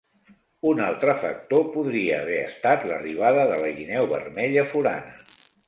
[0.69, 5.17] Un altre factor podria haver estat l'arribada de la guineu vermella forana.